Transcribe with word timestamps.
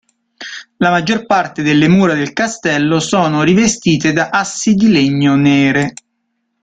La 0.77 0.89
maggior 0.89 1.27
parte 1.27 1.61
delle 1.61 1.87
mura 1.87 2.15
del 2.15 2.33
castello 2.33 2.99
sono 2.99 3.43
rivestite 3.43 4.13
da 4.13 4.29
assi 4.31 4.73
di 4.73 4.89
legno 4.89 5.35
nere. 5.35 5.93